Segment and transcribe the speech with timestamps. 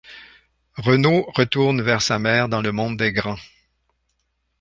[0.77, 3.37] Renaud retourne vers sa mère dans le monde des grands.